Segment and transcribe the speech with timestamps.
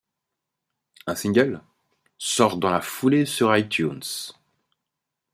[1.05, 1.61] Un single,'
[2.17, 3.99] sort dans la foulée sur iTunes.